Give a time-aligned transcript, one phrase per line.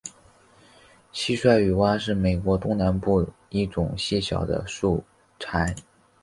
[1.13, 5.03] 蟋蟀雨蛙是美国东南部一种细小的树
[5.39, 5.75] 蟾。